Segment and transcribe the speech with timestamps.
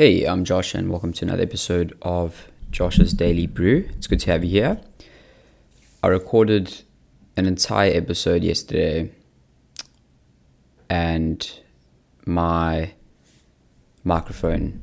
[0.00, 3.86] Hey, I'm Josh, and welcome to another episode of Josh's Daily Brew.
[3.98, 4.80] It's good to have you here.
[6.02, 6.80] I recorded
[7.36, 9.12] an entire episode yesterday,
[10.88, 11.52] and
[12.24, 12.94] my
[14.02, 14.82] microphone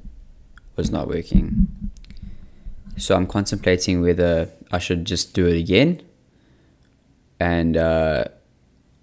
[0.76, 1.68] was not working.
[2.98, 6.04] So I'm contemplating whether I should just do it again,
[7.40, 8.26] and uh,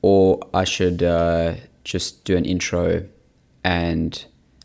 [0.00, 3.04] or I should uh, just do an intro
[3.64, 4.24] and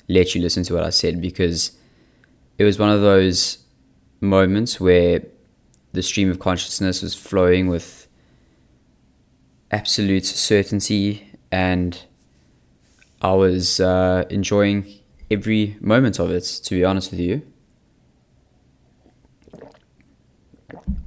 [0.09, 1.71] let you listen to what I said because
[2.57, 3.59] it was one of those
[4.19, 5.21] moments where
[5.93, 8.07] the stream of consciousness was flowing with
[9.71, 12.03] absolute certainty and
[13.21, 14.85] I was uh, enjoying
[15.29, 17.41] every moment of it, to be honest with you.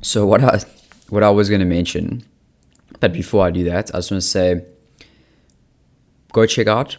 [0.02, 0.60] So what I
[1.08, 2.24] what I was going to mention,
[3.00, 4.64] but before I do that, I just want to say,
[6.32, 6.96] go check out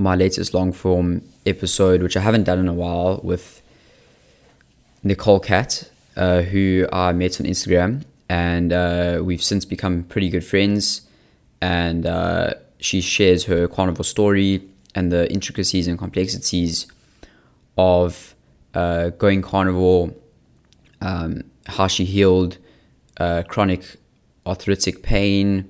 [0.00, 3.62] my latest long form episode, which I haven't done in a while, with
[5.02, 10.44] Nicole Cat, uh, who I met on Instagram, and uh, we've since become pretty good
[10.44, 11.02] friends.
[11.60, 14.62] And uh, she shares her carnivore story
[14.94, 16.86] and the intricacies and complexities
[17.76, 18.34] of
[18.74, 20.12] uh, going carnivore,
[21.02, 22.56] um, how she healed
[23.18, 23.96] uh, chronic
[24.46, 25.68] arthritic pain,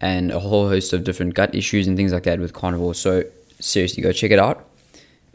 [0.00, 2.94] and a whole host of different gut issues and things like that with carnivore.
[2.94, 3.24] So
[3.62, 4.68] seriously, go check it out.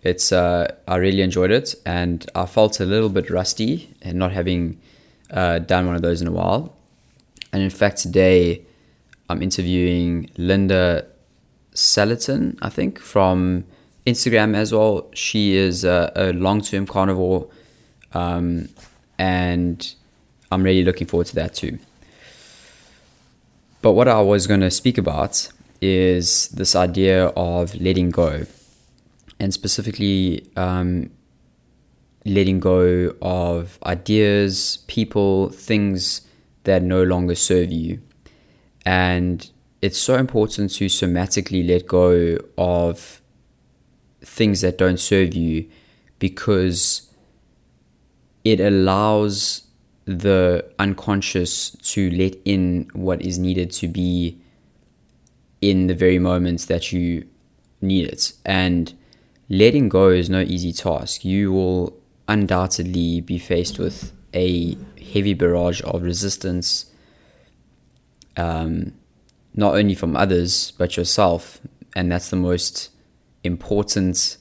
[0.03, 4.31] It's uh, I really enjoyed it, and I felt a little bit rusty and not
[4.31, 4.79] having
[5.31, 6.75] uh, done one of those in a while.
[7.51, 8.61] And in fact, today
[9.29, 11.07] I'm interviewing Linda
[11.73, 13.65] Salatin, I think, from
[14.05, 15.09] Instagram as well.
[15.13, 17.47] She is a, a long-term carnivore,
[18.13, 18.69] um,
[19.17, 19.93] and
[20.51, 21.79] I'm really looking forward to that too.
[23.81, 25.49] But what I was going to speak about
[25.81, 28.45] is this idea of letting go,
[29.39, 31.09] and specifically um,
[32.25, 36.21] letting go of ideas, people, things
[36.63, 38.01] that no longer serve you.
[38.85, 39.49] And
[39.81, 43.21] it's so important to somatically let go of
[44.21, 45.69] things that don't serve you
[46.19, 47.09] because
[48.43, 49.63] it allows
[50.05, 54.37] the unconscious to let in what is needed to be
[55.61, 57.27] in the very moments that you
[57.81, 58.33] need it.
[58.45, 58.93] And
[59.49, 61.25] letting go is no easy task.
[61.25, 61.97] You will
[62.27, 64.77] undoubtedly be faced with a
[65.13, 66.85] heavy barrage of resistance,
[68.35, 68.93] um,
[69.53, 71.59] not only from others, but yourself.
[71.95, 72.89] And that's the most
[73.43, 74.37] important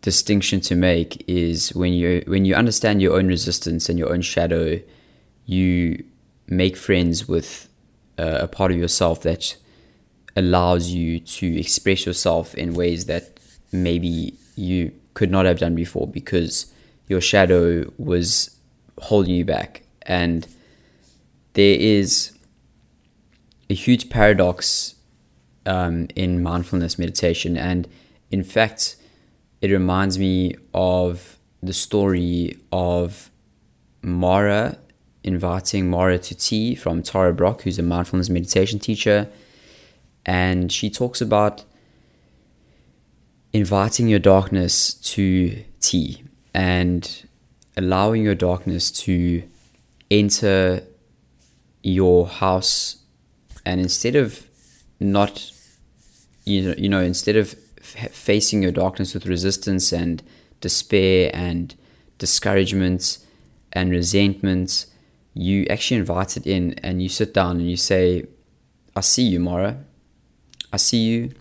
[0.00, 4.20] distinction to make is when you when you understand your own resistance and your own
[4.20, 4.80] shadow
[5.44, 6.04] you
[6.46, 7.68] make friends with
[8.16, 9.56] uh, a part of yourself that
[10.38, 13.40] allows you to express yourself in ways that
[13.72, 16.72] maybe you could not have done before because
[17.08, 18.56] your shadow was
[18.98, 19.82] holding you back.
[20.02, 20.46] And
[21.54, 22.38] there is
[23.68, 24.94] a huge paradox
[25.66, 27.56] um, in mindfulness meditation.
[27.56, 27.88] And
[28.30, 28.96] in fact,
[29.60, 33.30] it reminds me of the story of
[34.02, 34.78] Mara
[35.24, 39.28] inviting Mara to tea from Tara Brach, who's a mindfulness meditation teacher
[40.28, 41.64] and she talks about
[43.54, 46.22] inviting your darkness to tea
[46.52, 47.26] and
[47.78, 49.42] allowing your darkness to
[50.10, 50.82] enter
[51.82, 52.96] your house.
[53.64, 54.46] And instead of
[55.00, 55.50] not
[56.44, 60.22] you know, you know instead of f- facing your darkness with resistance and
[60.60, 61.74] despair and
[62.18, 63.18] discouragement
[63.72, 64.86] and resentment
[65.34, 68.24] you actually invite it in and you sit down and you say
[68.96, 69.84] i see you mara
[70.72, 71.32] I see you.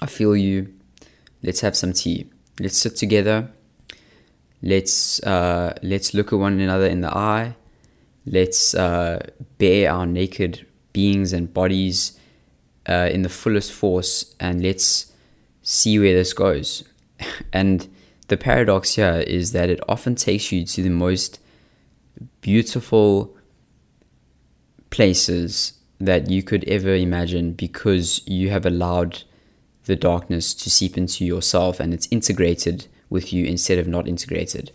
[0.00, 0.74] I feel you.
[1.42, 2.30] Let's have some tea.
[2.60, 3.50] Let's sit together.
[4.62, 7.54] Let's uh, let's look at one another in the eye.
[8.24, 9.24] Let's uh,
[9.58, 12.18] bare our naked beings and bodies
[12.88, 15.12] uh, in the fullest force, and let's
[15.62, 16.84] see where this goes.
[17.52, 17.88] and
[18.28, 21.38] the paradox here is that it often takes you to the most
[22.40, 23.36] beautiful
[24.90, 29.22] places that you could ever imagine because you have allowed
[29.86, 34.70] the darkness to seep into yourself and it's integrated with you instead of not integrated.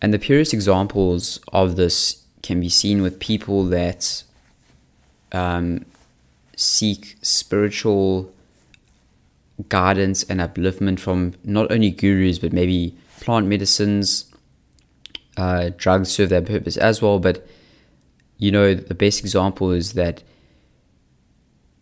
[0.00, 4.22] And the purest examples of this can be seen with people that
[5.32, 5.84] um,
[6.56, 8.32] seek spiritual
[9.68, 14.24] guidance and upliftment from not only gurus but maybe plant medicines.
[15.36, 17.46] Uh, drugs serve their purpose as well, but
[18.40, 20.22] you know, the best example is that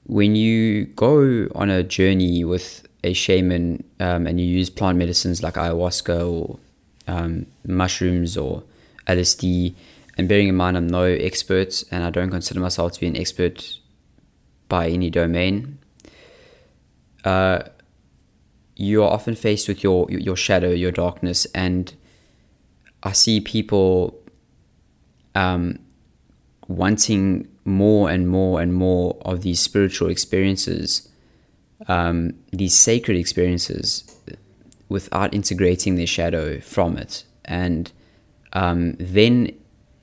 [0.04, 5.42] when you go on a journey with a shaman um, and you use plant medicines
[5.42, 6.58] like ayahuasca or
[7.06, 8.64] um, mushrooms or
[9.06, 9.74] LSD,
[10.18, 13.16] and bearing in mind I'm no expert and I don't consider myself to be an
[13.16, 13.78] expert
[14.68, 15.78] by any domain,
[17.24, 17.60] uh,
[18.74, 21.94] you are often faced with your your shadow, your darkness, and
[23.02, 24.20] I see people
[25.34, 25.78] um,
[26.68, 31.08] wanting more and more and more of these spiritual experiences,
[31.88, 34.04] um, these sacred experiences,
[34.88, 37.24] without integrating their shadow from it.
[37.44, 37.90] And
[38.52, 39.52] um, then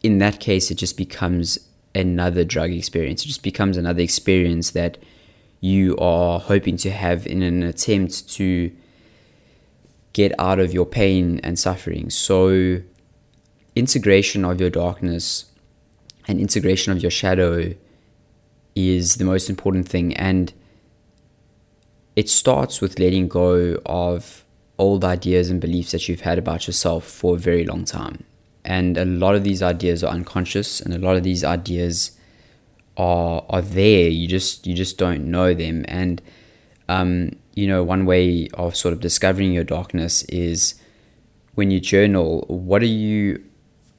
[0.04, 1.58] in that case, it just becomes
[1.94, 3.24] another drug experience.
[3.24, 4.98] It just becomes another experience that
[5.62, 8.72] you are hoping to have in an attempt to
[10.14, 12.10] get out of your pain and suffering.
[12.10, 12.82] So,
[13.76, 15.46] integration of your darkness
[16.28, 17.74] and integration of your shadow
[18.76, 20.14] is the most important thing.
[20.16, 20.54] And
[22.16, 24.46] it starts with letting go of
[24.78, 28.24] old ideas and beliefs that you've had about yourself for a very long time.
[28.64, 32.18] And a lot of these ideas are unconscious, and a lot of these ideas
[32.98, 34.10] are are there.
[34.10, 35.86] You just you just don't know them.
[35.88, 36.22] And
[36.90, 40.76] um, you know, one way of sort of discovering your darkness is
[41.54, 42.46] when you journal.
[42.48, 43.44] What are you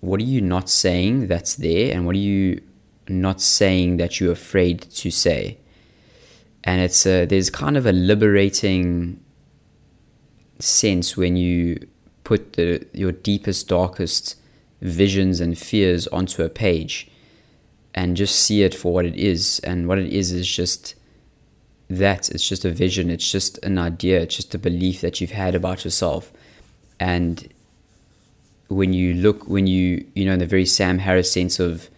[0.00, 2.60] what are you not saying that's there, and what are you
[3.08, 5.58] not saying that you're afraid to say?
[6.64, 9.20] And it's a, there's kind of a liberating
[10.58, 11.86] sense when you
[12.24, 14.36] put the your deepest, darkest
[14.80, 17.08] visions and fears onto a page
[17.94, 19.60] and just see it for what it is.
[19.60, 20.94] And what it is is just
[21.88, 25.30] that it's just a vision, it's just an idea, it's just a belief that you've
[25.30, 26.32] had about yourself.
[26.98, 27.48] And
[28.68, 31.88] when you look, when you, you know, in the very Sam Harris sense of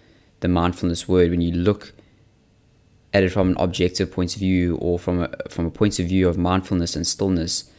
[0.40, 1.92] the mindfulness word, when you look
[3.14, 6.06] at it from an objective point of view or from a, from a point of
[6.06, 7.70] view of mindfulness and stillness,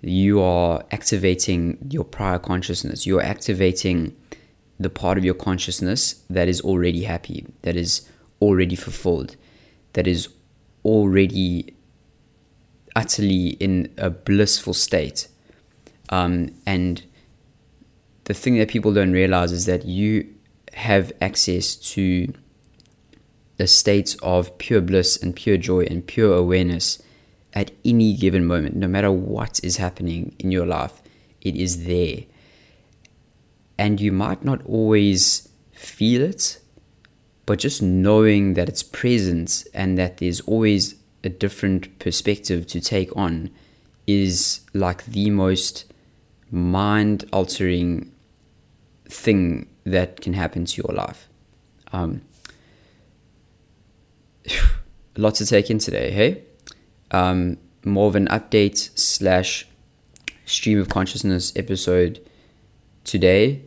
[0.00, 3.06] you are activating your prior consciousness.
[3.06, 4.14] You're activating
[4.78, 8.08] the part of your consciousness that is already happy, that is
[8.40, 9.34] already fulfilled,
[9.94, 10.28] that is
[10.84, 11.74] already
[12.94, 15.28] utterly in a blissful state.
[16.10, 17.02] Um, and
[18.28, 20.28] the thing that people don't realize is that you
[20.74, 22.30] have access to
[23.58, 27.02] a state of pure bliss and pure joy and pure awareness
[27.54, 31.00] at any given moment, no matter what is happening in your life,
[31.40, 32.24] it is there.
[33.78, 36.60] And you might not always feel it,
[37.46, 43.16] but just knowing that it's present and that there's always a different perspective to take
[43.16, 43.48] on
[44.06, 45.90] is like the most
[46.50, 48.12] mind altering
[49.08, 51.28] thing that can happen to your life.
[51.92, 52.22] Um,
[55.16, 56.44] lot to take in today, hey?
[57.10, 59.66] um, more of an update slash
[60.44, 62.20] stream of consciousness episode
[63.04, 63.62] today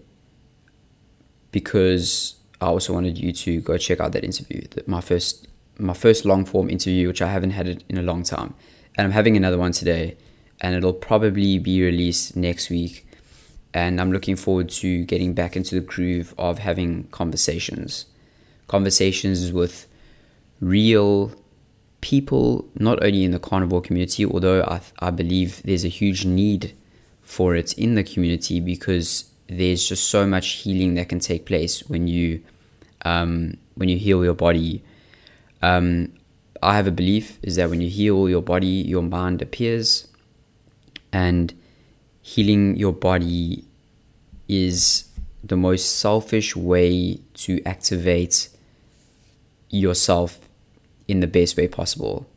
[1.52, 5.48] because I also wanted you to go check out that interview, that my first
[5.78, 8.54] my first long form interview, which I haven't had it in a long time,
[8.96, 10.16] and I'm having another one today,
[10.60, 13.08] and it'll probably be released next week,
[13.74, 18.06] and I'm looking forward to getting back into the groove of having conversations,
[18.68, 19.88] conversations with
[20.60, 21.34] real
[22.02, 26.76] people, not only in the carnivore community, although I, I believe there's a huge need
[27.22, 31.82] for it in the community because there's just so much healing that can take place
[31.88, 32.42] when you
[33.04, 34.84] um, when you heal your body.
[35.62, 36.14] Um,
[36.62, 40.08] I have a belief is that when you heal your body, your mind appears,
[41.12, 41.54] and
[42.22, 43.66] healing your body
[44.48, 45.06] is
[45.44, 48.50] the most selfish way to activate
[49.70, 50.40] yourself
[51.08, 52.28] in the best way possible.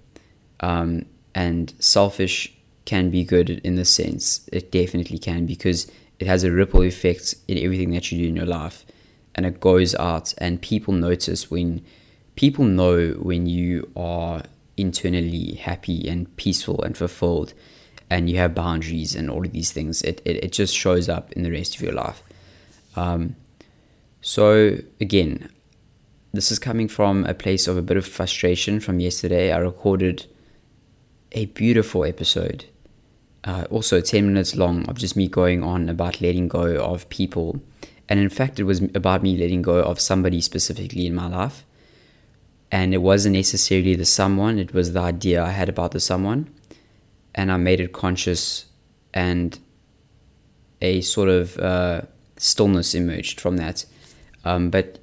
[0.60, 2.52] Um, and selfish
[2.84, 4.48] can be good in the sense.
[4.52, 8.36] It definitely can because it has a ripple effect in everything that you do in
[8.36, 8.86] your life,
[9.34, 11.84] and it goes out, and people notice when
[12.36, 14.42] people know when you are
[14.76, 17.52] internally happy and peaceful and fulfilled
[18.10, 21.32] and you have boundaries and all of these things it, it, it just shows up
[21.32, 22.22] in the rest of your life
[22.96, 23.36] um,
[24.20, 25.48] so again
[26.34, 29.52] this is coming from a place of a bit of frustration from yesterday.
[29.52, 30.26] I recorded
[31.30, 32.64] a beautiful episode,
[33.44, 37.62] uh, also 10 minutes long, of just me going on about letting go of people.
[38.08, 41.64] And in fact, it was about me letting go of somebody specifically in my life.
[42.68, 46.52] And it wasn't necessarily the someone, it was the idea I had about the someone.
[47.34, 48.66] And I made it conscious,
[49.12, 49.58] and
[50.80, 52.02] a sort of uh,
[52.36, 53.84] stillness emerged from that.
[54.44, 54.98] Um, but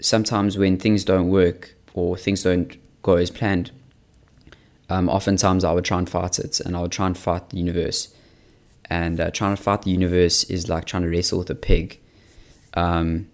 [0.00, 3.70] sometimes when things don't work or things don't go as planned,
[4.88, 7.58] um, oftentimes I would try and fight it, and I would try and fight the
[7.58, 8.14] universe.
[8.88, 11.98] And uh, trying to fight the universe is like trying to wrestle with a pig.
[12.74, 13.28] Um,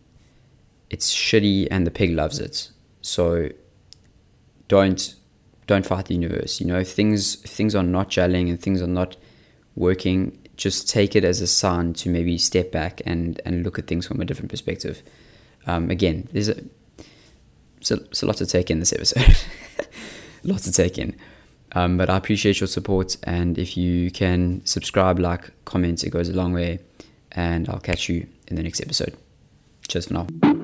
[0.88, 2.70] it's shitty, and the pig loves it.
[3.02, 3.50] So
[4.68, 5.14] don't
[5.66, 6.60] don't fight the universe.
[6.60, 9.16] You know, if things if things are not gelling and things are not
[9.74, 13.86] working, just take it as a sign to maybe step back and and look at
[13.86, 15.02] things from a different perspective.
[15.66, 16.56] Um, again, there's a
[17.90, 19.36] it's, a lot to take in this episode.
[20.44, 21.16] a lot to take in.
[21.72, 26.28] Um, but I appreciate your support, and if you can subscribe, like, comment, it goes
[26.28, 26.80] a long way.
[27.32, 29.16] And I'll catch you in the next episode.
[29.88, 30.61] Cheers for now.